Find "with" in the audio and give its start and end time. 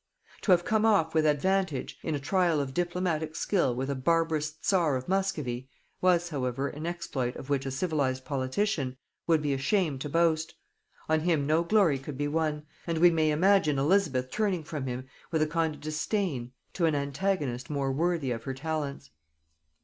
1.13-1.27, 3.75-3.87, 15.29-15.43